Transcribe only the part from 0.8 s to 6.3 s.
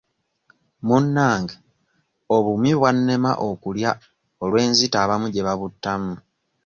Munnange obumyu bwannema okulya olw'enzita abamu gye babuttamu.